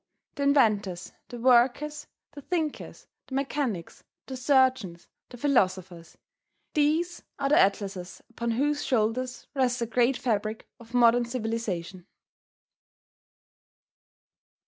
The 0.33 0.41
inventors, 0.41 1.11
the 1.29 1.37
workers, 1.37 2.07
the 2.31 2.41
thinkers, 2.41 3.05
the 3.27 3.35
mechanics, 3.35 4.03
the 4.25 4.35
surgeons, 4.35 5.07
the 5.29 5.37
philosophers 5.37 6.17
these 6.73 7.21
are 7.37 7.49
the 7.49 7.59
Atlases 7.59 8.19
upon 8.27 8.49
whose 8.49 8.83
shoulders 8.83 9.45
rests 9.53 9.77
the 9.77 9.85
great 9.85 10.17
fabric 10.17 10.67
of 10.79 10.95
modern 10.95 11.25
civilization. 11.25 12.07